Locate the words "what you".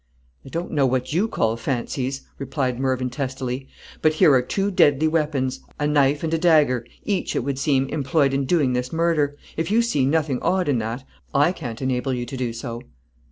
0.87-1.27